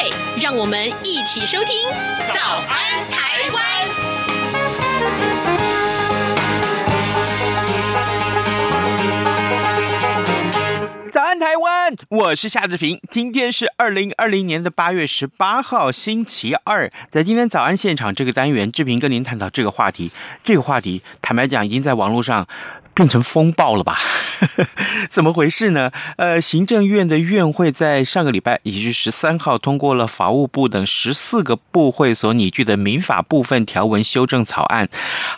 [0.00, 0.10] 对，
[0.42, 1.74] 让我们一起收听
[2.32, 2.40] 《早
[2.70, 3.62] 安台湾》。
[11.12, 12.98] 早安台湾，我是夏志平。
[13.10, 16.90] 今天是二零二零年的八月十八号，星期二。
[17.10, 20.10] 在今天早安现场这个单元，志平跟您探讨这个话题。
[20.42, 22.48] 这个话题，坦白讲，已经在网络上。
[22.94, 23.98] 变成风暴了吧？
[25.10, 25.90] 怎么回事呢？
[26.16, 34.88] 呃，行政院的院会在上个礼拜，也就是十三号，通过了法务部等十四个部会所拟具的民法部分条文修正草案。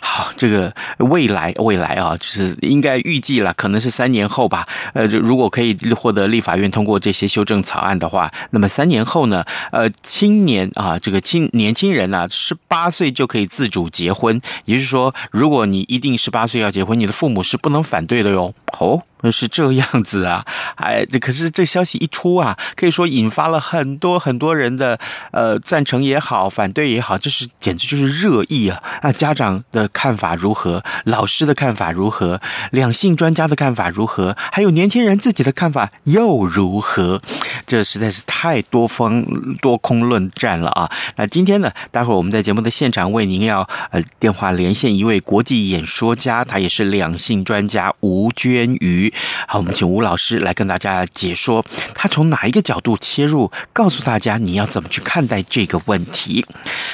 [0.01, 4.67] 好，这个未来未来啊，就是应该预计了，可能是三年后吧。
[4.93, 9.43] 呃，如果可以获得立法院通过这些修正草案的话，那么三年后呢？
[9.71, 14.41] 呃，青年啊，这个青年轻人啊，十八岁就可以自主结婚。
[14.65, 17.42] 也就是说，如果你一定十八岁要结婚，你的父母。
[17.43, 19.03] 是不能反对的哟，哦。
[19.31, 24.99] 是这样子啊，哎，可是这消息一出啊，可以说引发了很多很多人的
[25.31, 28.81] 呃赞成也好，反对也好，这是简直就是热议啊！
[29.01, 30.83] 那家长的看法如何？
[31.05, 32.41] 老师的看法如何？
[32.71, 34.35] 两性专家的看法如何？
[34.51, 37.21] 还有年轻人自己的看法又如何？
[37.65, 39.23] 这实在是太多方
[39.61, 40.89] 多空论战了啊！
[41.15, 49.12] 那今天呢，待会儿我们在节目的现场为您要呃电话连线一位国际演说家，他也是两性专家吴娟瑜。
[49.47, 56.45] 好，我们请吴老师来跟大家解说，他从哪一个角度切入，告诉大家你要怎么去看待这个问题。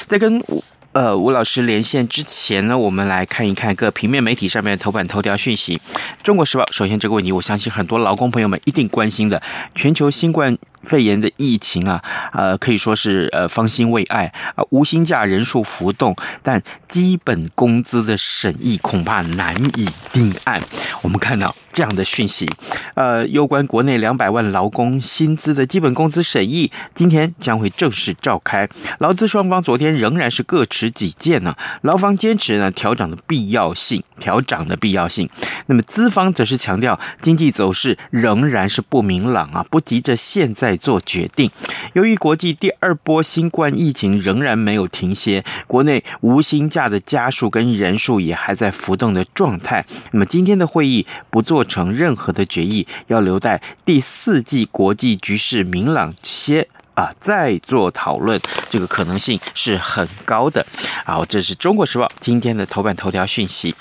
[0.06, 5.80] 在跟吴呃吴老师连线之前呢，我们来看一看各平面媒体上面的头版头条讯息。
[6.22, 9.40] 中国时报，首先这个问题，我相信很多劳工朋友们一定关心的，
[9.74, 10.58] 全球新冠。
[10.82, 12.02] 肺炎的疫情啊，
[12.32, 20.62] 呃，可以说是呃方兴未艾啊，无薪假人数浮动，但基本工资的审议恐怕难以定案。
[21.02, 22.48] 我们看到这样的讯息，
[22.94, 28.68] 呃，有关国内两百万劳工薪资的基本工资审议，今天将会正式召开。
[29.00, 35.28] 劳资双方昨天仍然是各持己见呢，劳方坚持呢调涨的必要性，调涨的必要性。
[35.66, 40.60] 那么资方则是强调经济走势仍然是不明朗啊，不急着现在。
[40.60, 41.50] 在做决定。
[41.94, 49.86] 由于国际第二波新冠疫情仍然没有停歇，国内无薪假的家数跟人数也还在浮动的状态。
[50.12, 58.40] 那么今天的会议不做成任何的决议，要留待第四季国际局势明朗些啊再做讨论。
[58.68, 60.64] 这个可能性是很高的。
[61.04, 63.74] 好，这是中国时报今天的头版头条讯息。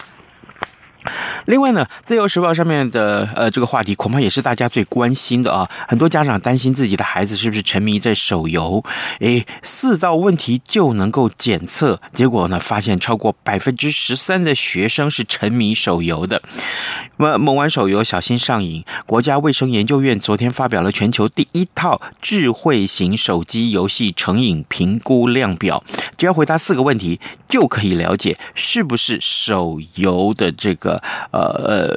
[1.46, 5.70] 另外呢，《自由时报》上面的呃这个话题恐怕也是大家最关心的啊。
[5.88, 8.84] 很多家长担心自己的孩子是不是沉迷在手游？
[9.20, 16.42] 诶，四道问题就能够检测，结果呢，发现超过百分之十三的学生是沉迷手游的。
[17.18, 18.84] 那么猛玩手游小心上瘾。
[19.06, 25.84] 国家卫生研究院昨天发表了全球第一套智慧型手机游戏成瘾评估量表，
[26.18, 30.89] 只要回答四个问题，就可以了解是不是手游的这个。
[31.32, 31.42] 呃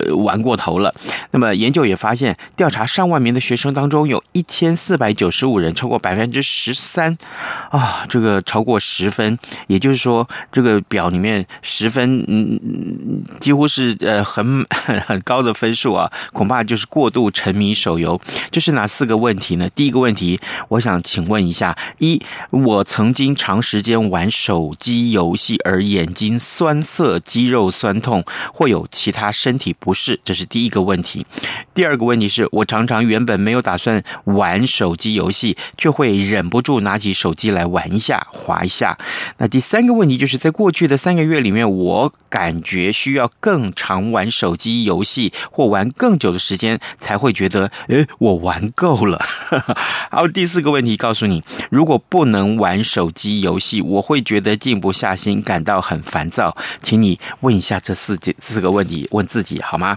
[0.07, 0.95] 呃，玩过头了。
[1.31, 7.17] 那么研究也发现，调查上万名的学生当中，有一千四百九十五人，超过百分之十三
[7.71, 9.39] 啊，这个超过十分。
[9.69, 14.67] 也就是说，这个表里面十分，嗯，几乎是呃很
[15.07, 18.21] 很高的分数啊，恐怕就是过度沉迷手游。
[18.51, 19.69] 这是哪四个问题呢？
[19.75, 22.21] 第一个问题，我想请问一下：一，
[22.51, 31.27] 我曾经长时间玩手机游戏而眼睛酸涩、肌肉酸痛，会有其他身体不适，这是第一个问题。
[31.75, 38.99] 第二个问题是我常常原本没有打算玩手机游戏，却会忍不住拿起手机来玩一下、滑一下。
[39.39, 49.25] 那第三个问题就是在过去的三个月里面，我感觉需要更常玩手机游戏或玩更久的时间，才会觉得，诶，我玩够了。
[50.11, 56.57] 好，第四个问题告诉你，如果不能玩手机游戏，我会觉得静不下心，感到很烦躁。
[56.83, 58.35] 请你问一下这四件。
[58.39, 59.97] 四个问题问自己好吗？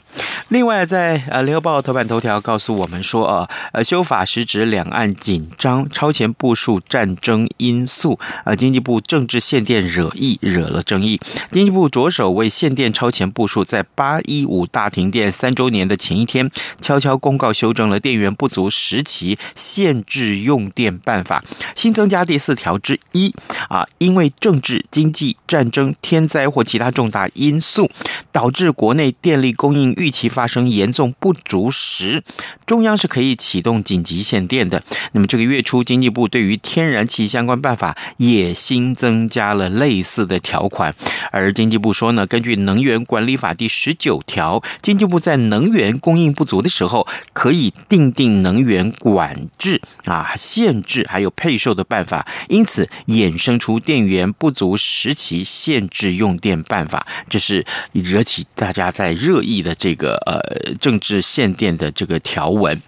[0.49, 8.19] 另外，在呃《联合报》头版头条告诉我们说，呃，呃，修法实质两岸紧张、超前部署战争因素。
[8.43, 11.19] 呃，经济部政治限电惹议，惹了争议。
[11.51, 16.49] 经济部着手为限电超前部署，在八一五大停电三周年的前一天，
[16.81, 21.43] 悄悄公告修正了电源不足时期限制用电办法，
[21.75, 23.33] 新增加第四条之一
[23.69, 27.89] 啊，因为政治、经济、战争、天灾或其他重大因素，
[28.31, 32.23] 导致是国内电力供应预期发生严重不足时，
[32.65, 34.83] 中央是可以启动紧急限电的。
[35.11, 40.93] 那么这个月初，经济部对于天然气相关办法也新增加了类似的条款。
[41.31, 52.27] 而经济部说呢，根据能源管理法第十九条，经济部在能源供应不足的时候，可以订定能源管制啊、限制还有配售的办法。
[52.49, 62.81] 因此衍生出电源不足时期限制用电办法，这是惹起大家在热议的这个呃政治限电的这个条文。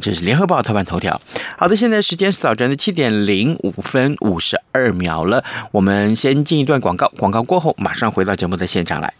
[0.00, 1.20] 这是联合报头版头条。
[1.56, 5.42] 好的，现在时间是早晨的七点零五分五十二秒了，
[5.72, 9.12] 我们先进一段广告，广告过后马上回到节目的现场来。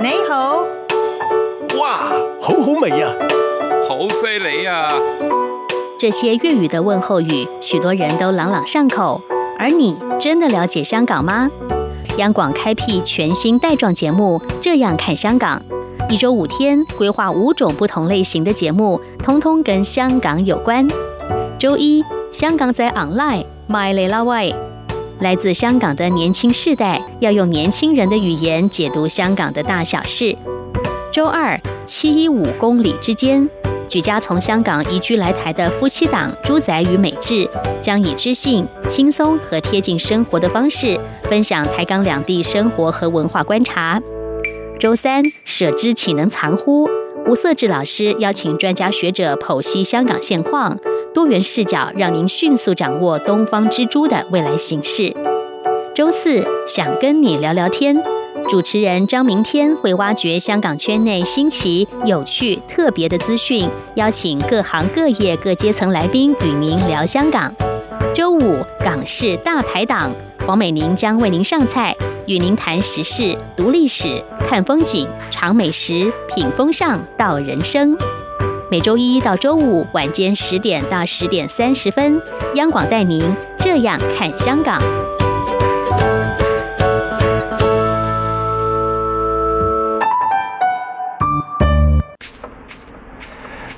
[0.00, 0.64] 你好，
[1.78, 2.10] 哇，
[2.40, 3.14] 好好味呀，
[3.88, 4.90] 好犀利呀！
[6.00, 9.20] 这些粤语的问候语，许多人都朗朗上口。
[9.58, 11.50] 而你真的了解香港吗？
[12.20, 15.60] 央广开辟全新带状节目，这样看香港。
[16.10, 20.86] 一周五天，规划五种不同类型的节目，通通跟香港有关。
[21.58, 24.54] 周一，香港在 online，My 雷拉喂，
[25.20, 30.36] 来自香港的年轻世代要用年轻人的语言解读香港的大小事。
[31.10, 33.48] 周二，七一五公里之间。
[33.88, 37.48] 举家从香港移居来台的夫妻档朱仔与美智，
[37.82, 40.96] 将以知性、轻松和贴近生活的方式，
[41.30, 44.02] 分享台港两地生活和文化观察。
[44.80, 46.88] 周三，舍之岂能藏乎？
[47.28, 50.76] 吴色志老师邀请专家学者剖析香港现况，
[51.14, 55.14] 多元视角让您迅速掌握东方之珠的未来形势。
[55.94, 57.96] 周四，想跟你聊聊天。
[58.48, 67.54] 主持人张明天会挖掘香港圈内新奇、有趣、特别的资讯，邀请各行各业各阶层来宾与您聊香港。
[68.14, 70.10] 周五港式大排档，
[70.46, 77.96] 黄美玲将为您上菜，与您谈时事、读历史、看风景、尝美食、品风尚、道人生。
[78.70, 82.20] 每周一到周五晚间十点到十点三十分，
[82.54, 83.22] 央广带您
[83.58, 84.80] 这样看香港。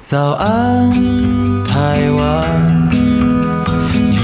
[0.00, 0.92] 早安，
[1.64, 2.71] 台湾，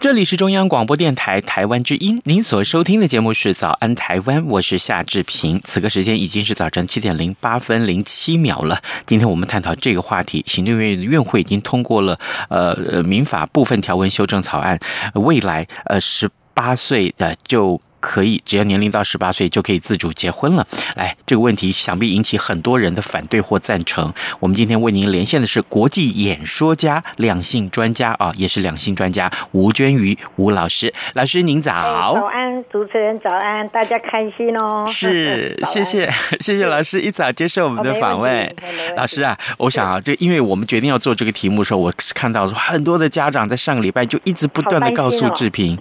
[0.00, 5.60] 这里是中央广播电台台湾之音，您所收听的节目是《早安台湾》，我是夏志平。
[5.62, 8.80] 此刻时间已经是早晨七点零八分零七秒了。
[9.04, 12.18] 今天我们探讨这个话题，行政院院会已经通过了
[12.48, 14.80] 呃民法部分条文修正草案，
[15.12, 17.78] 未来呃十八岁的就。
[18.00, 20.66] 可以，只要年龄到十八岁就可以自主结婚了。
[20.96, 24.12] 来，这个问题想必引起很多人的反对或赞成。
[24.40, 30.92] 我们今天为您连线的是国际演说家、两性专家啊，也是两性专家吴娟瑜吴老师。
[31.14, 31.70] 老师您早。
[32.14, 34.84] 早安，主持人早安，大家开心哦。
[34.88, 36.10] 是， 谢谢
[36.40, 38.54] 谢谢老师一早接受我们的访问。
[38.96, 45.78] 老师啊，我想啊，就因为我们决定要做这个题目的时候，我看到说很多的家长在上个礼拜就一直不断的告诉志平，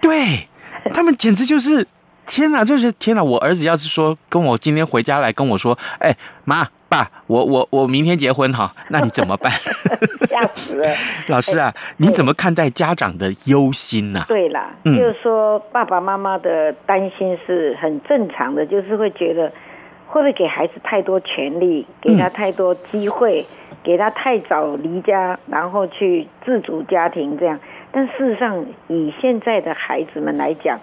[0.00, 0.48] 对。
[0.92, 1.86] 他们简直就是
[2.26, 2.64] 天哪！
[2.64, 3.22] 就是天哪！
[3.22, 9.52] 我儿子要是说跟我今天回家来跟我说，哎，妈爸，我我我明天结婚哈，那你怎么办？
[10.28, 10.86] 吓死了！
[11.28, 14.24] 老师啊，你怎么看待家长的忧心呢？
[14.28, 19.50] 对啦，就是说爸爸妈妈的担心是很正常的，就是会觉得
[20.06, 23.44] 会不会给孩子太多权利，给他太多机会，
[23.82, 27.58] 给他太早离家，然后去自主家庭这样。
[27.94, 30.80] 但事实上，以现在的孩子们来讲，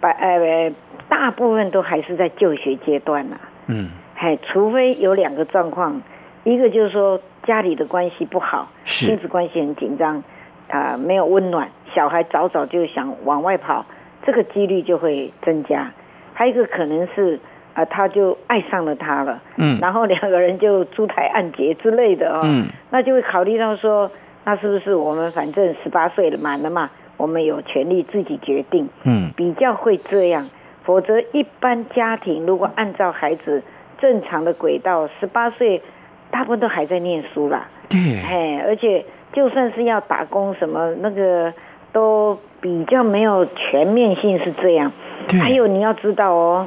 [0.00, 0.72] 百呃
[1.08, 3.36] 大部分都还是在就学阶段呐。
[3.66, 6.00] 嗯，嘿，除非有两个状况，
[6.44, 10.22] 一个就是说家里的关系不好，亲子关系很紧张，
[10.68, 13.84] 啊，没有温暖，小孩早早就想往外跑，
[14.24, 15.90] 这个几率就会增加。
[16.32, 17.40] 还有一个可能是
[17.74, 24.08] 啊，他就爱上了他了，嗯，然后两个人就珠台暗结之类的哦，嗯，那就会考虑到说。
[24.44, 26.90] 那是不是我们反正十八岁了满了嘛？
[27.16, 30.46] 我们有权利自己决定，嗯，比较会这样。
[30.82, 33.62] 否则一般家庭如果按照孩子
[34.00, 35.82] 正常的轨道，十八岁
[36.30, 37.68] 大部分都还在念书啦。
[37.90, 39.04] 对，哎，而且
[39.34, 41.52] 就算是要打工什么，那个
[41.92, 44.90] 都比较没有全面性是这样。
[45.28, 46.66] 对还有你要知道哦。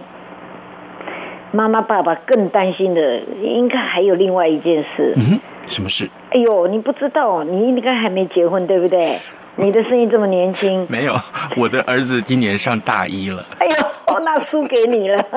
[1.52, 5.14] 妈妈、爸爸更担心的，应该还有另外一件事。
[5.16, 6.10] 嗯，什么事？
[6.34, 9.18] 哎呦，你不知道，你应该还没结婚，对不对？
[9.56, 10.86] 你的声音这么年轻。
[10.90, 11.14] 没有，
[11.56, 13.46] 我的儿子今年上大一了。
[13.60, 15.18] 哎呦，那输给你了。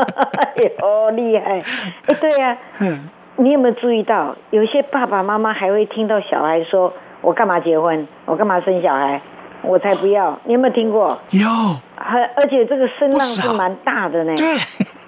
[0.57, 1.61] 哎呦，厉害！
[2.07, 2.99] 哎，对呀、啊。
[3.38, 8.09] 你有没有注意到，有些爸爸妈妈还会听到小孩说：“我干嘛结婚？
[8.25, 9.21] 我干嘛生小孩？
[9.62, 11.18] 我才不要！”你有没有听过？
[11.30, 11.48] 有。
[11.98, 14.34] 还而且这个声浪是蛮大的呢。
[14.36, 14.46] 对。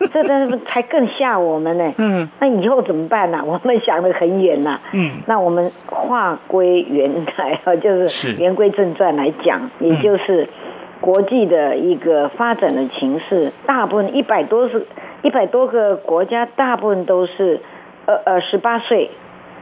[0.13, 1.93] 这真是才更吓我们呢。
[1.99, 3.45] 嗯，那以后怎么办呢、啊？
[3.45, 4.79] 我们想得很远呐。
[4.93, 10.49] 嗯，那我们话归原来啊，就是言归正传来讲，也就是
[11.01, 14.87] 国际的一个发展的情势，大部分一百多是
[15.23, 17.61] 一百多个国家，大部分都是
[18.07, 19.11] 呃呃十八岁，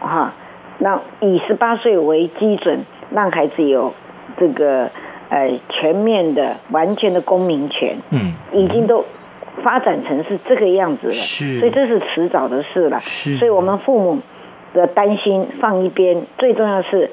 [0.00, 0.34] 哈，
[0.78, 3.94] 那以十八岁为基准，让孩子有
[4.36, 4.90] 这个
[5.28, 7.96] 呃全面的、完全的公民权。
[8.10, 9.04] 嗯，已经都。
[9.62, 13.00] 发展成是这个样子了，是，所以这是迟早的事了。
[13.00, 14.20] 是，所以我们父母
[14.74, 17.10] 的担心放一边，最重要是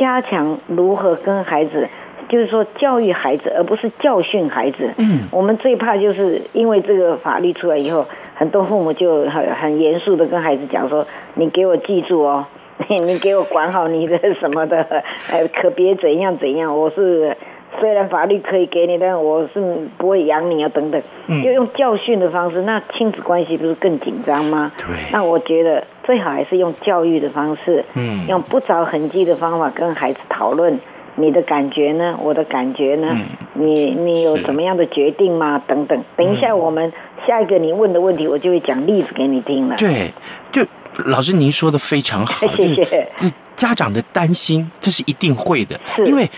[0.00, 1.86] 加强如何跟孩子，
[2.30, 4.90] 就是说教育孩子，而不是教训孩子。
[4.96, 12.46] 嗯，我们最怕就是因为这个法律出来以后，很多父母就很很严肃的跟孩子讲说：“你给我记住哦，
[13.04, 14.82] 你给我管好你的什么的，
[15.30, 17.36] 哎，可别怎样怎样。”我是。
[17.80, 21.00] 虽然法律可以给你，但我是不会养你啊，等等。
[21.26, 24.70] 嗯，要用教训的方式，那亲子关系不是更紧张吗？
[24.76, 24.94] 对。
[25.10, 30.78] 那我觉得最好还是用教育的方式，嗯，用不着痕迹的方法跟孩子讨论
[31.16, 33.24] 你的感觉呢，我的感觉呢，嗯，
[33.54, 35.62] 你你有怎么样的决定吗？
[35.66, 36.04] 等等。
[36.14, 36.92] 等一下，我们
[37.26, 39.76] 下一个你问的问题，我就会讲例子给你听了。
[39.78, 40.12] 对，
[40.50, 40.62] 就
[41.06, 43.08] 老师您说的非常好， 谢谢。
[43.54, 46.28] 家长的担心，这是一定会的，是因为。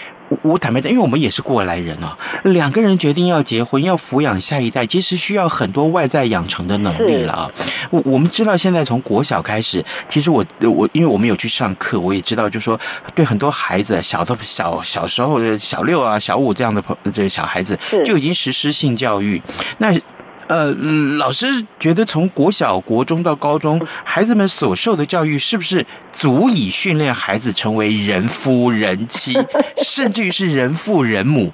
[0.42, 7.50] 我坦白讲，因为我们也是过来人啊，两个人决定要结婚，要抚养下一代，其实需要很多外在养成的能力了啊。
[7.90, 12.80] 我我们知道，现在从国小开始，其实我我因为我们有去上课，我也知道，就是说
[13.14, 19.40] 对很多孩子，小的小小时候的小六啊、小五这样的朋这小孩子，就已经实施性教育。
[19.76, 19.94] 那
[20.46, 20.70] 呃，
[21.18, 21.46] 老师
[21.78, 29.32] 觉得从国小、国中到高中，孩子们所受的教育是不是足以训练孩子成为人夫人妻，
[29.82, 31.50] 甚至于是人父人母？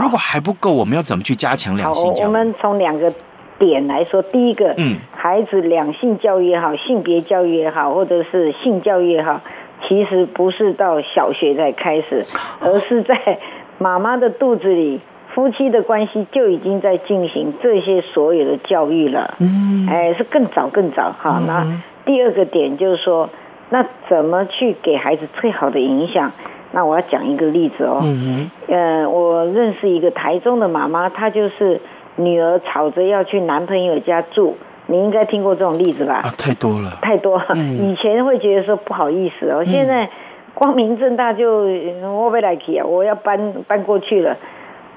[0.00, 2.26] 如果还不够，我们要怎么去加强两性教育？
[2.26, 3.12] 我们从两个
[3.58, 9.40] 点来说，第一个，嗯，孩子两性教育也好，性别教育也好，或者是性教育也好，
[9.86, 12.26] 其实不是到小学才开始，
[12.60, 13.38] 而是在
[13.78, 15.00] 妈妈的肚子里。
[15.34, 21.40] 夫妻的关系就已经在进行这些所有的教育了，嗯，哎，是更早更早哈。
[21.46, 21.66] 那
[22.04, 23.30] 第二个点就是说，
[23.70, 26.32] 那怎么去给孩子最好的影响？
[26.74, 31.80] 那我要讲一个例子哦，嗯嗯，呃，我认识一个台中的妈妈，她就是
[32.16, 36.20] 女儿吵着要去男朋友家住，你应该听过这种例子吧？
[36.24, 37.40] 啊，太多了，太多。
[37.54, 40.08] 以前会觉得说不好意思哦，现在
[40.54, 41.64] 光明正大就
[42.10, 44.36] 我被来去啊，我要搬搬过去了。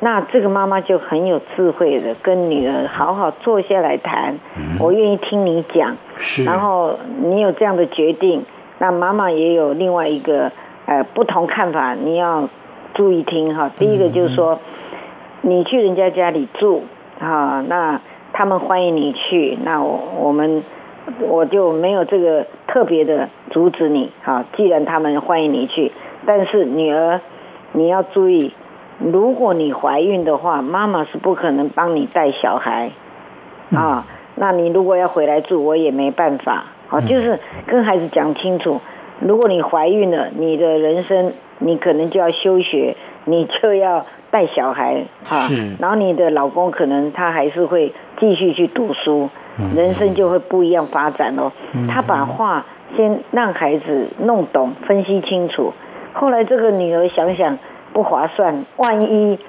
[0.02, 8.44] 那这个妈妈就很有智慧的跟女儿好好坐下来谈，嗯、我愿意听你讲，是然后你有这样的决定，
[8.78, 10.52] 那妈妈也有另外一个
[10.86, 12.50] 呃不同看法，你要
[12.94, 13.72] 注意听哈。
[13.80, 14.60] 第一个就是说，
[15.44, 16.84] 嗯、你去人家家里住
[17.22, 18.02] 啊，那
[18.34, 20.62] 他们欢迎你去，那我我们
[21.22, 24.44] 我就没有这个特别的阻止你哈。
[24.58, 25.94] 既然他们欢迎你去，
[26.26, 27.22] 但是女儿
[27.72, 28.52] 你要注意。
[29.00, 32.92] 如果你怀孕的话，妈妈是不可能帮你带小孩，
[33.72, 36.66] 啊，那你如果要回来住，我也没办法。
[36.90, 38.80] 啊，就是跟孩子讲清楚，
[39.20, 45.50] 如果你怀孕了，你的人生你可能就要休学，你就要带小孩，啊，
[45.80, 49.30] 然后你的老公可能他还是会继续去读书，
[49.76, 51.52] 人生就会不一样发展哦。
[51.90, 55.74] 他把话先让孩子弄懂，分析清楚，
[56.14, 57.58] 后来这个女儿想想。
[57.96, 59.40] 不划算，万一，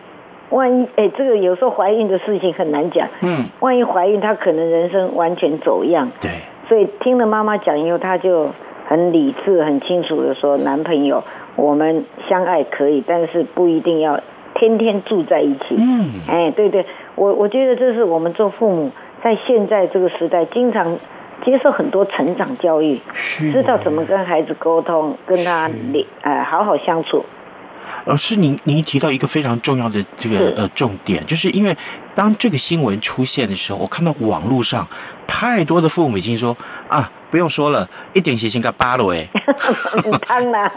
[0.50, 3.08] 万一，哎，这个有时候怀孕的事情很难讲。
[3.22, 6.08] 嗯，万一怀孕，她可能人生完全走样。
[6.20, 6.30] 对，
[6.68, 8.50] 所以听了妈妈讲以后，她就
[8.86, 11.24] 很理智、很清楚的说：“男朋友，
[11.56, 14.20] 我们相爱可以，但是不一定要
[14.54, 16.86] 天天住在一起。”嗯，哎，对对，
[17.16, 18.92] 我我觉得这是我们做父母
[19.24, 20.96] 在现在这个时代，经常
[21.44, 22.96] 接受很多成长教育，
[23.52, 25.68] 知道怎么跟孩子沟通，跟他
[26.22, 27.24] 呃好好相处。
[28.06, 31.76] 老师，您您提到一个非常重要的这个呃重点，就是因为
[32.14, 34.86] 当这个新闻出现的时候，我看到网络上
[35.26, 36.56] 太多的父母已经说
[36.88, 39.28] 啊，不用说了，一点血性个八了哎，
[40.28, 40.70] 当然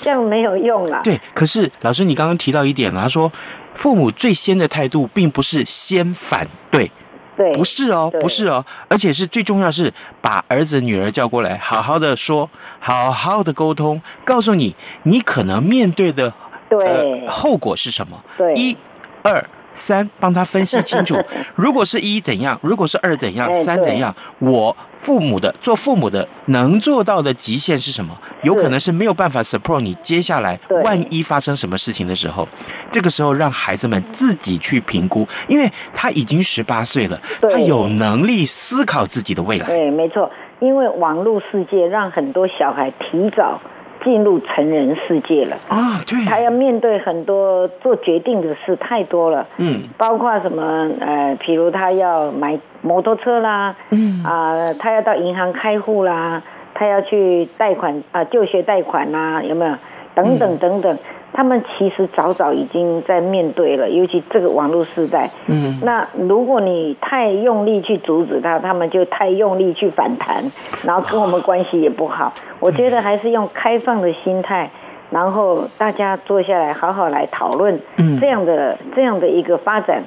[0.00, 1.00] 这样没有用了。
[1.02, 3.30] 对，可是老师，你刚刚提到一点了，他说
[3.74, 6.90] 父母最先的态度并不是先反对。
[7.36, 12.48] 对，不是哦，不是哦，而且是最重要是把儿子女儿叫过来，好好的说，
[12.78, 14.74] 好好的沟通，告诉你
[15.04, 16.32] 你可能面对的
[16.68, 16.86] 对、
[17.24, 18.22] 呃、后果是什么？
[18.36, 18.76] 对，一、
[19.22, 19.44] 二。
[19.74, 21.16] 三，帮他分析清楚。
[21.54, 24.14] 如果是一怎样，如果是二怎样，三怎样？
[24.38, 28.16] 我父母的做父母的能做到的极限是什么？
[28.42, 29.94] 有可能是没有办法 support 你。
[30.02, 32.46] 接下来万一发生什么事情的时候，
[32.90, 39.66] 这个时候让孩子们自己去评估，因为他已经十八岁了，他有能力思考自己的未来。
[39.66, 43.60] 对，没错，因为网络世界让很多小孩提早。
[44.04, 45.56] 进入成人世界了。
[45.68, 54.22] 啊，对，他要面对很多做决定的事太多了，嗯，包括什么呃，譬如他要买摩托车啦，嗯。
[54.24, 56.42] 啊、呃，他要到银行开户啦，
[56.74, 59.74] 他要去贷款啊、呃，就学贷款啦，有没有？
[60.14, 60.94] 等等等等。
[60.94, 60.98] 嗯
[61.34, 65.30] 他们其实早早已经在面对了，尤其这个网络时代。
[65.46, 70.44] 嗯，那如果你太用力去阻止他，他们就太用力去反弹，
[70.84, 72.34] 然后跟我们关系也不好。
[72.60, 74.70] 我觉得还是用开放的心态，
[75.10, 77.80] 然后大家坐下来好好来讨论，
[78.20, 80.02] 这样的这样的一个发展。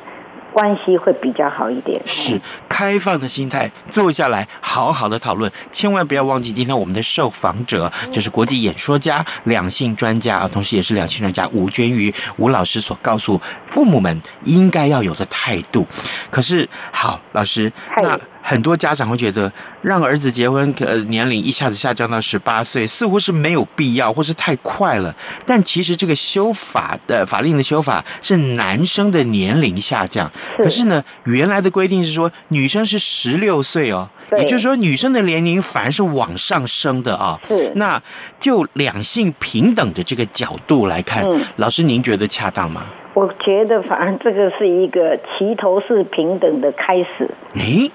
[0.56, 15.86] 关系会比较好一点，是开放的心态，坐下来好好的讨论，千万不要忘记今天我们的受访者就是国际演说家、两性专家啊，同时也是两性专家吴娟瑜吴老师所告诉父母们应该要有的态度。
[16.32, 17.70] 可是好，老师
[18.02, 18.18] 那。
[18.48, 25.16] 很多家长会觉得，让儿子结婚，呃，年龄一下子下降到十八岁，似乎是没有必要，或是太快了。
[25.48, 37.42] 但其实这个修法的法令的修法是男生的年龄下降，可是呢，原来的规定是说女生是十六岁哦，也就是说女生的年龄反而是往上升的啊。
[37.48, 37.72] 是。
[37.76, 38.00] 那
[38.40, 41.26] 就两性平等的这个角度来看，
[41.56, 42.86] 老师您觉得恰当吗？
[43.16, 47.32] 我觉得，反而这个是一个齐头式平等的开始。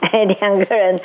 [0.01, 0.99] 哎， 两个人，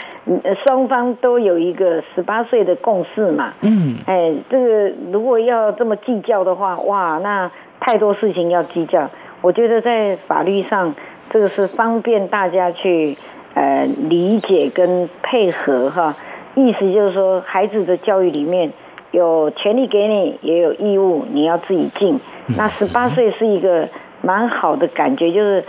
[0.63, 3.53] 双方都有一个十八岁的共识嘛。
[3.61, 3.97] 嗯。
[4.05, 9.09] 哎，这个如果要这么计较的话，哇，那太多事情要计较。
[9.41, 10.95] 我觉得在法律上，
[11.29, 13.17] 这个是方便大家去
[13.53, 16.15] 呃理解跟配合哈。
[16.55, 18.71] 意思就是说，孩子的教育里面
[19.11, 22.17] 有权利给你，也有义务你要自己尽。
[22.57, 23.89] 那十八岁是一个。
[24.25, 25.63] 蛮好的感觉，就是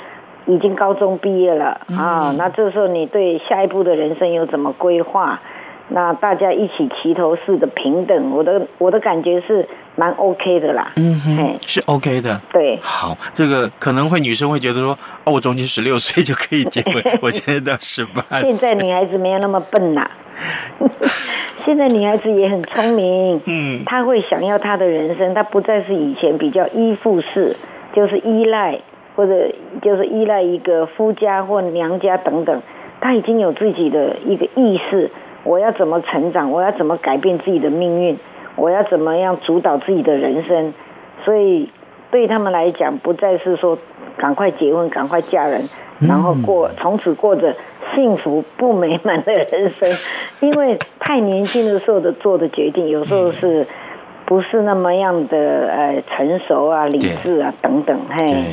[0.46, 2.34] 已经高中毕业了啊。
[2.38, 5.40] 那这时候你对下一步的人生有怎么规划？
[5.88, 10.90] 那大家一起齐头式的平等，我的我的感觉是蛮 OK 的啦。
[10.96, 12.40] 嗯哼，是 OK 的。
[12.52, 18.40] 对，好，这个可能会女生会觉得说，哦，我中间十六岁就可以结婚， 我现在到十八。
[18.40, 20.10] 现在女孩子没有那么笨呐，
[21.62, 23.40] 现在女孩子也很聪明。
[23.44, 27.56] 嗯，她会想要她的人生，她不再是以前比较依附式。
[27.96, 28.78] 就是依赖，
[29.16, 32.60] 或者就是依赖一个夫家或娘家等等，
[33.00, 35.10] 他已经有自己的一个意识，
[35.44, 38.18] 我要怎么成长，我要怎么改变自己的命运，
[38.54, 40.74] 我要怎么样主导自己的人生，
[41.24, 41.70] 所以
[42.10, 43.78] 对他们来讲，不再是说
[44.18, 45.66] 赶快结婚、赶快嫁人，
[46.06, 47.54] 然后过从此过着
[47.94, 49.88] 幸福不美满的人生，
[50.42, 53.66] 因为太年轻的时候的做的决定，有时候是。
[54.26, 55.36] 不是那么样的
[55.68, 58.26] 呃成熟啊、理智啊等等，嘿。
[58.26, 58.44] 对，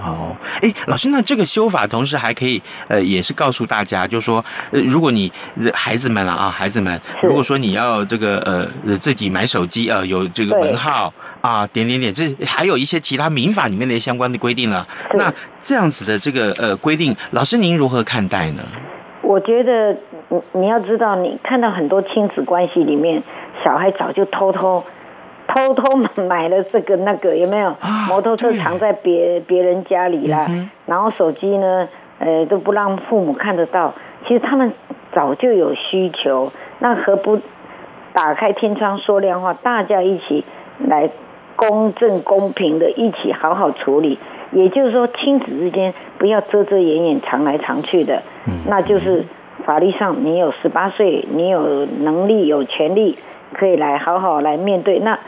[0.00, 5.30] 好，哎，老师，那这个修法同时还可以呃，也是告诉大家，就是说，呃，如果你
[5.74, 14.86] 孩子们了啊，孩子们，如果说你要这个呃自己买手机啊、呃，有这个门号啊，点点点，这还有一些其他民法里面的相关的规定了。
[15.12, 18.62] 那这样子的这个呃规定，老师您如何看待呢？
[19.20, 19.94] 我觉得
[20.30, 23.22] 你你要知道，你看到很多亲子关系里面，
[23.62, 24.82] 小孩早就偷偷。
[25.52, 25.96] 偷偷
[26.28, 27.74] 买了这个那个有没有？
[28.08, 30.46] 摩托车藏在别别人家里啦，
[30.86, 31.88] 然后手机呢，
[32.20, 33.92] 呃都不让父母看得到。
[34.28, 34.72] 其实他们
[35.12, 37.40] 早就有需求，那何不
[38.12, 39.52] 打开天窗说亮话？
[39.54, 40.44] 大家一起
[40.86, 41.10] 来
[41.56, 44.20] 公正公平的一起好好处理。
[44.52, 48.22] 也就是说，亲子之间不要遮遮掩掩、藏来藏去的。
[48.68, 49.24] 那就是
[49.64, 53.18] 法律上你有十八岁，你有能力、有权利
[53.52, 55.18] 可以来好好来面对那。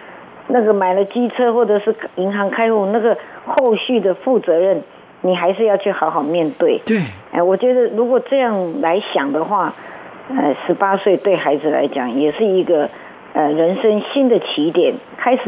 [0.53, 4.83] 那个买了机车或者是银行开户，那个后续的负责任，
[5.23, 6.79] 你还是要去好好面对。
[6.85, 6.99] 对，
[7.33, 9.73] 哎，我觉得如果这样来想的话，
[10.29, 12.91] 呃，十八岁对孩子来讲也是一个
[13.33, 15.43] 呃人生新的起点，开始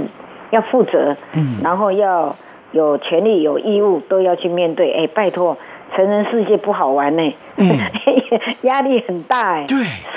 [0.50, 2.34] 要负责，嗯，然后要
[2.72, 4.90] 有权利有义务都要去面对。
[4.92, 5.58] 哎，拜托，
[5.94, 7.78] 成人世界不好玩呢，嗯，
[8.62, 9.76] 压力很大哎，对，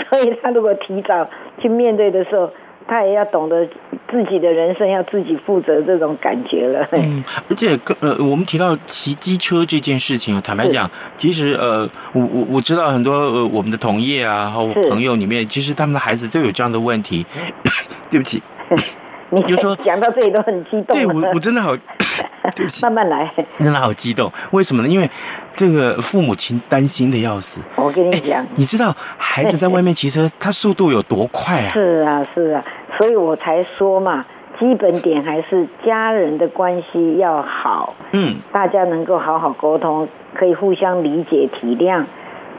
[0.10, 1.28] 所以他如果提早
[1.60, 2.50] 去面对的时候。
[2.88, 3.68] 他也要懂得
[4.10, 6.88] 自己的人生要自己负责这种感觉了。
[6.94, 17.26] 嗯，而且呃，我们提到骑机车这件事情，坦白讲，其实呃，我我我知道很多呃我们的同业啊，和朋友里面，其实他们的孩子都有这样的问题。
[18.10, 18.42] 对不起，
[19.32, 20.96] 你就说讲到这里都很激动。
[20.96, 21.76] 对我我真的好。
[22.56, 23.32] 对不起，慢慢来。
[23.56, 24.88] 真的好激动，为什么呢？
[24.88, 25.10] 因为
[25.52, 27.62] 这个父母亲担心的要死。
[27.76, 31.72] 我跟你讲，你知道孩子在外面骑车，他速度有多快啊？
[31.74, 32.64] 是啊，是啊，
[32.98, 34.26] 所以我才说嘛，
[34.60, 37.96] 基本点还是家人的关系要好。
[38.12, 42.06] 嗯，大家能够好好沟通，可以互相理解体谅，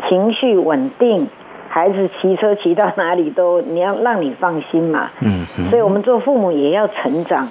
[0.08, 1.28] 情绪稳定，
[1.68, 5.10] 孩子骑车骑到哪里都你要让你放心嘛。
[5.20, 7.48] 嗯，所以我们做父母也要成长。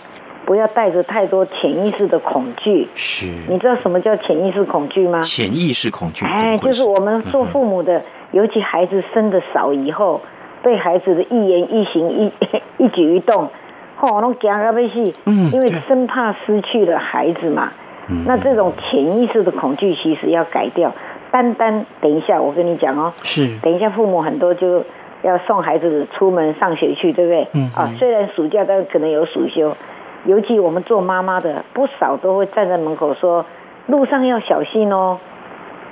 [0.48, 2.88] 不要带着太多潜意识的恐惧。
[2.96, 5.22] 是，你知道什么叫潜意识恐惧吗？
[5.22, 10.22] 潜意识恐惧，哎，就是我们做父母的，嗯、尤其孩子生的少以后，
[10.64, 12.32] 对孩子的一言一行、一
[12.82, 13.50] 一举一动，
[13.98, 15.14] 吼，拢惊个要死。
[15.26, 17.74] 嗯，因为生怕失去了孩子嘛。
[18.10, 20.94] 嗯，那这种潜意识的恐惧其实要改掉。
[21.30, 23.12] 单单等一下，我跟你讲哦。
[23.22, 23.60] 是。
[23.62, 24.82] 等一下，父母很多就
[25.24, 27.48] 要送孩子出门上学去，对不对？
[27.54, 27.70] 嗯。
[27.76, 29.76] 啊，虽然暑假，但可能有暑休。
[30.28, 33.46] 尤其我们做妈妈的，不少都会站在门口说
[33.88, 35.18] ：“路上要小心哦。”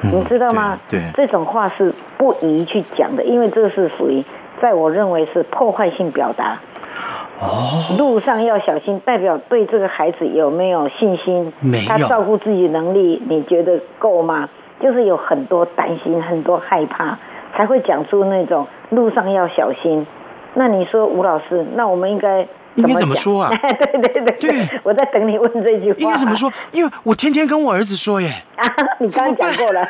[0.03, 0.77] 你知道吗？
[0.89, 4.25] 对，对，这种话是不宜去讲的，因为这是属于
[4.61, 6.59] 在我认为是破坏性表达。
[7.39, 11.53] 哦，路上要小心，代表对这个孩子有没有信心？
[11.61, 11.87] 没有。
[11.87, 14.49] 他照顾自己能力，你觉得够吗？
[14.81, 17.17] 就是有很多担心，很多害怕，
[17.53, 20.05] 才会讲出那种路上要小心。
[20.55, 22.47] 那你说吴老师，那我们应该？
[22.75, 23.49] 应该怎么说啊？
[23.89, 24.51] 对对对对，
[24.83, 25.97] 我在等你问这句话。
[25.99, 26.51] 应该怎么说？
[26.73, 28.29] 因为我天天跟我儿子说耶。
[28.57, 28.67] 啊，
[28.99, 29.81] 你刚刚讲过了，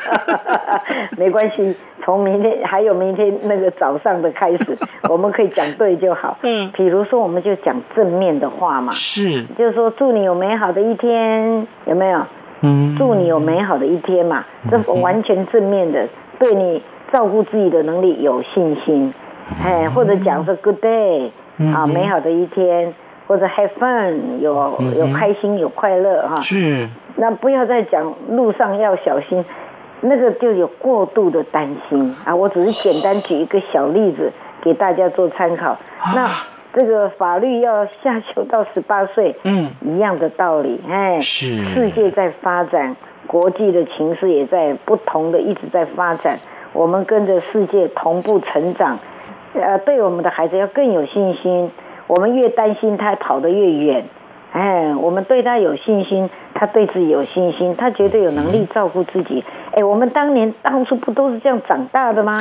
[1.18, 1.76] 没关系。
[2.04, 4.78] 从明天还有明天那个早上的开始，
[5.10, 6.38] 我们可以讲对就好。
[6.44, 6.72] 嗯。
[6.76, 8.94] 比如说，我们就讲正面的话嘛。
[8.94, 9.44] 是。
[9.58, 12.22] 就是说，祝你有美好的一天，有没有？
[12.62, 12.96] 嗯。
[12.96, 19.12] 祝你有美好的一天嘛，这完全正面的，对你照顾自己的能力有信心。
[19.64, 21.32] 哎，或者讲说 Good day。
[21.74, 22.94] 啊，美好的一天，
[23.28, 26.42] 或者 have fun，有有开心有快乐哈。
[26.42, 26.90] 是。
[27.16, 29.46] 那不要再讲路上要小心，
[30.02, 32.36] 那个就有过度的担心啊。
[32.36, 35.78] 我只是简单举一个小例子给大家做参考。
[36.14, 36.30] 那
[36.74, 40.82] 这个法律要下修到十八岁，嗯，一样的道理。
[40.90, 41.64] 哎，是。
[41.70, 46.38] 世界在发展，国际的情势也在不同的一直在发展，
[46.76, 49.00] 我们跟着世界同步成长。
[49.54, 51.72] 呃，对我们的孩子要更有信心。
[52.08, 54.06] 我们越担心他跑得越远，
[54.52, 59.44] 哎，我们对他有信心，他对自己有信心，他绝对有能力照顾自己。
[59.74, 62.40] 哎，我们当年当初不都是这样长大的吗？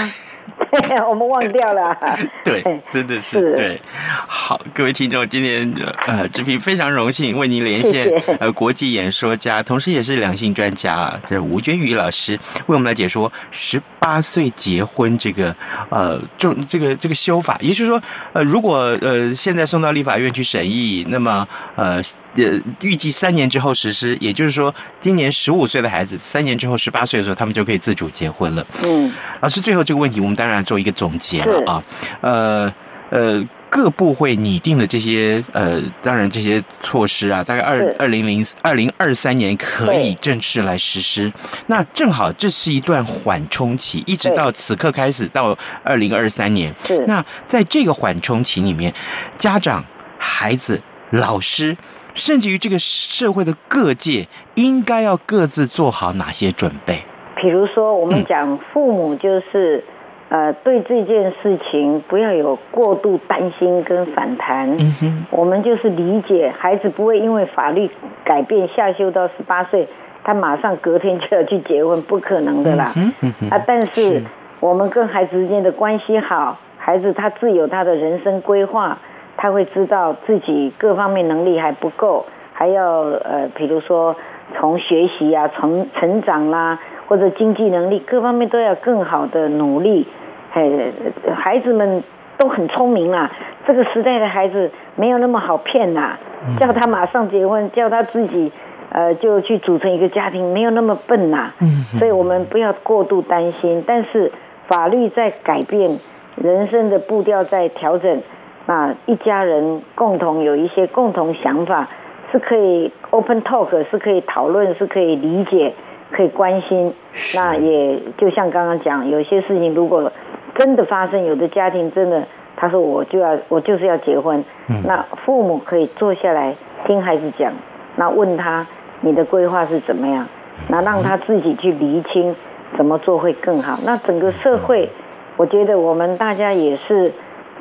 [1.10, 1.96] 我们忘掉了。
[2.44, 3.80] 对， 真的是，是对。
[4.28, 5.74] 好，各位听众，今天
[6.06, 15.54] 呃，志平非常荣幸为您连线呃国际演说家，同时也是两性专家，这是吴娟瑜老师为我们来解说十八岁结婚这个
[15.90, 18.00] 呃重这个这个修法，也就是说
[18.32, 22.00] 呃如果呃现在送到立法院去审议，那么呃
[22.36, 28.66] 呃预计三年之后实施，也就是说今年十五岁的孩子三年之后十八岁的时候，他们就可以自主结婚了。
[28.84, 30.34] 嗯，老师最后这个问题我们。
[30.34, 31.82] 当然做一个总结了啊，
[32.20, 32.74] 呃
[33.10, 41.32] 呃，各部会拟定的这些呃，当然这些措施啊，大概二二零零二零二三年可以正式来实施。
[41.68, 46.74] 那正好这是一段缓冲期，一直到此刻开始到二零二三年。
[47.06, 48.92] 那在这个缓冲期里面，
[49.36, 49.84] 家长、
[50.18, 51.76] 孩子、老师，
[52.14, 57.00] 甚至于这个社会的各界，应该要各自做好哪些准备？
[57.36, 59.78] 比如说，我们讲父母就是。
[59.78, 59.82] 嗯
[60.30, 64.68] 呃，对这件事情不要有过度担心跟反弹。
[64.78, 67.88] 嗯哼，我们就是理解孩子不会因为法律
[68.24, 69.86] 改变下修到十八岁，
[70.24, 72.92] 他马上隔天就要去结婚，不可能的啦。
[72.96, 74.22] 嗯哼，啊，但是
[74.58, 78.98] 我们跟孩子之间的关系好，孩子他自有他的人生规划，
[79.36, 84.14] 他会知道自己各方面能力还不够，还要呃，比如说
[84.54, 86.80] 从学习啊，从成长啦、啊。
[87.06, 90.06] 或者经济能力各方面都要更好的努力，
[90.52, 90.90] 嘿，
[91.36, 92.02] 孩子们
[92.38, 93.30] 都很聪明啊。
[93.66, 96.16] 这个时代的孩子没有那么好骗呐，
[96.58, 98.50] 叫他马上结婚，叫他自己
[98.88, 101.52] 呃就去组成一个家庭，没有那么笨呐。
[101.98, 103.84] 所以我们不要过度担心。
[103.86, 104.32] 但是
[104.66, 105.98] 法律在改变，
[106.42, 108.22] 人生的步调在调整，
[108.66, 111.86] 那一家人共同有一些共同想法，
[112.32, 115.74] 是可以 open talk，是可以讨论，是可以理解，
[116.10, 116.94] 可以关心。
[117.34, 120.10] 那也就像刚刚讲，有些事情如果
[120.56, 127.52] 真的发生，有的家庭真的他说我就要我就是要结婚，嗯、那父母可以坐下来听孩子讲，
[127.96, 128.66] 那问他
[129.02, 130.26] 你的规划是怎么样，
[130.70, 132.34] 那让他自己去厘清
[132.78, 133.78] 怎么做会更好。
[133.84, 134.88] 那整个社会，
[135.36, 137.12] 我觉得我们大家也是。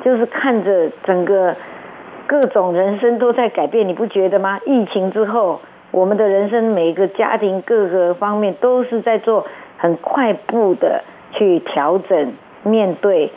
[0.04, 1.56] 就是看着整个
[2.26, 4.60] 各种人生都在改变，你不觉得吗？
[4.66, 9.46] 疫情之后，我们的人生每一个家庭各个方面都是在做
[9.78, 13.32] 很快步的去调整、面对、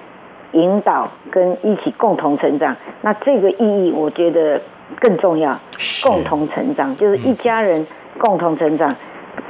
[0.51, 2.75] 引导跟一起共同成长。
[3.01, 4.60] 那这个意义我觉得
[4.99, 5.58] 更重要，
[6.03, 8.93] 共同成长就是一家人共同成长，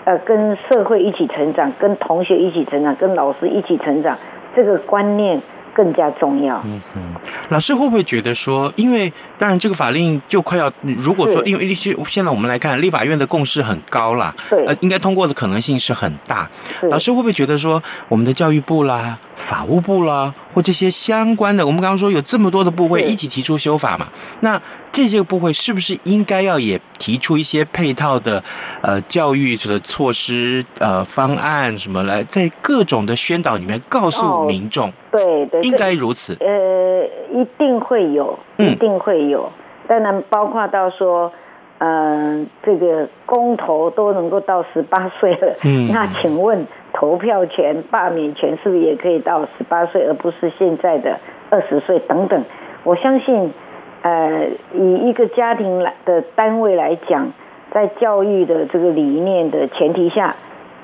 [0.06, 4.16] 呃，跟社会一起成长，跟同学一起成长，跟老师一起成长，
[4.56, 5.42] 这个观念。
[5.78, 6.60] 更加重要。
[6.66, 7.14] 嗯嗯，
[7.50, 16.50] 老师会不会觉得说，因为当然这个法令就快要，如果说因为现在我们来看，立法院的共识很高啦，对，呃，应该通过的可能性是很大。
[16.90, 24.08] 老师会不会觉得说，我们的教育部啦、法务部啦，或这些相关的，我们刚刚说有这么多的部会一起提出修法嘛？
[24.40, 24.60] 那
[24.92, 28.44] 这些部会是不是应该要也提出一些配套的
[28.82, 34.90] 呃教育的措施呃方案什么来，在各种的宣导里面告诉民众？
[34.90, 36.36] 哦对对，应该如此。
[36.40, 37.06] 呃，
[37.40, 39.52] 一定会有，一定会有。
[39.88, 41.32] 当然，包括到说，
[41.78, 45.56] 嗯、呃，这个公投都能够到十八岁了。
[45.64, 46.66] 嗯，那请问
[47.00, 51.20] 投票权、罢免权是不是也可以到十八岁，而不是现在的
[51.52, 52.44] 二十岁等等？
[52.84, 53.54] 我相信，
[54.02, 57.32] 呃，以一个家庭来的单位来讲，
[57.72, 60.36] 在教育的这个理念的前提下，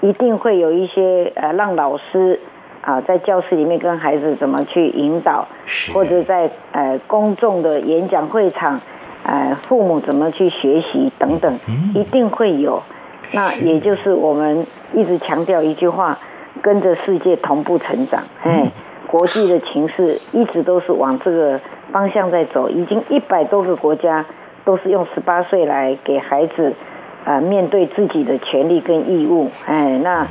[0.02, 2.39] 一定会有一些呃，让老师。
[2.82, 5.47] 啊，在教室里面跟孩子怎么去引导，
[5.93, 8.78] 或者在呃公众的演讲会场，
[9.26, 11.58] 呃父母怎么去学习等等，
[11.95, 12.84] 一定会有。
[13.33, 16.17] 那也就是我们一直强调一句话：
[16.61, 18.23] 跟着世界同步成长。
[18.43, 18.71] 哎，
[19.07, 21.59] 国际的情势一直都是往这个
[21.91, 24.25] 方向在走，已经一百多个国家
[24.63, 26.73] 都是用十八岁来给孩子。
[27.25, 30.27] 啊、呃，面对自己的权利跟义务，哎，那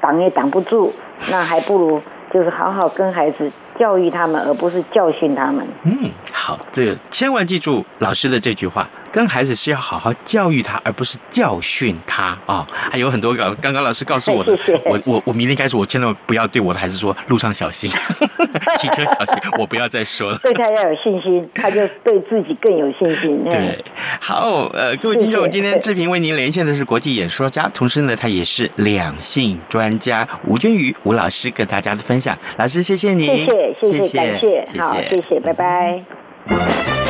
[0.00, 0.90] 挡也挡不住，
[1.30, 5.66] 那还不如就是好好跟孩子教育他们，而不是教训他们。
[5.84, 8.88] 嗯，好，这个千万记住老师的这句话。
[9.12, 12.66] 跟孩子是要好好教育他，而不是教训他啊、哦！
[12.70, 17.90] 还有很多刚刚刚老师告诉我的，谢谢我我我明天开始，我千万不要对我的孩子说路上小心，
[18.78, 20.38] 骑车小心，我不要再说了。
[20.38, 23.44] 对他要有信心，他就对自己更有信心。
[23.50, 23.84] 对，
[24.20, 32.38] 好，呃，各位听众，今天志平为您连线的是国际演说家，同时呢，他也是两性专家吴娟瑜吴老师跟大家的分享。
[32.56, 37.09] 老师，谢谢你，谢谢，谢谢，感谢，好，谢谢，拜拜。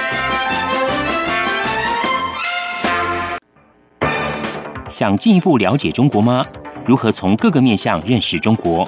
[5.01, 6.45] 想进一步了解中国吗？
[6.85, 8.87] 如何从各个面向认识中国？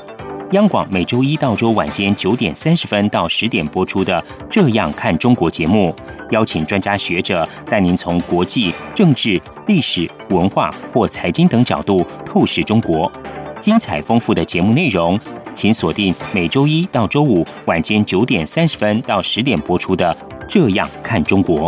[0.52, 5.92] 央广每周一到周晚间九点三十分到十点播出的《这样看中国》节目，
[6.30, 13.12] 邀请专家学者带您从国际、政治、历史、文化或财经等角度透视中国。
[13.60, 15.20] 精彩丰富的节目内容，
[15.56, 20.16] 请锁定每周一到周五晚间九点三十分到十点播出的
[20.48, 21.68] 《这样看中国》。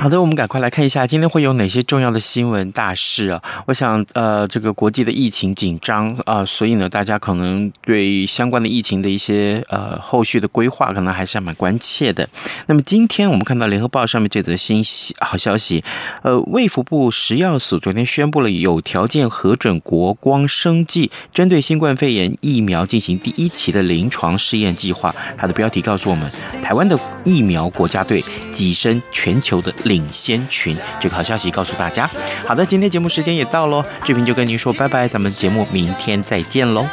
[0.00, 3.42] 好的，我们赶快来看一下今天会有哪些重要的新闻大事啊！
[3.66, 12.28] 我想，呃，这个国际的疫情紧张啊，所以呢，大家可能对相关的疫情的一些呃后续的规划，可能还是蛮关切的。
[12.68, 14.84] 那么今天我们看到联合报上面这则新
[15.18, 15.82] 好消息，
[16.22, 25.12] 呃，卫福部食药署昨天宣布了有条件核准国光生技针对新冠肺炎疫苗进行第一期的临床试验计划。
[25.36, 26.30] 它的标题告诉我们，
[26.62, 32.08] 台湾的疫苗国家队跻身全球的领先群，这个好消息告诉大家。
[32.46, 36.86] 好的，今天节目时间也到喽，志平就跟您说拜拜，咱们节目明天再见喽。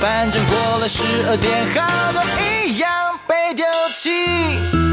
[0.00, 2.22] 反正过了十二点，好多
[2.66, 2.90] 一样
[3.26, 4.83] 被丢弃。